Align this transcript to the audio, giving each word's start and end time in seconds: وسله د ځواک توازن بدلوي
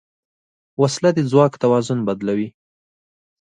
وسله 0.81 1.09
د 1.15 1.19
ځواک 1.31 1.53
توازن 1.63 1.99
بدلوي 2.07 2.47